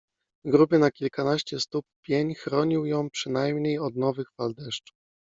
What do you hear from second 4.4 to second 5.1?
deszczu.